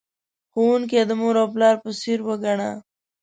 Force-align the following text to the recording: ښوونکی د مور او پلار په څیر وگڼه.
ښوونکی 0.51 1.01
د 1.05 1.11
مور 1.21 1.35
او 1.41 1.47
پلار 1.53 1.75
په 1.83 1.89
څیر 1.99 2.19
وگڼه. 2.27 2.69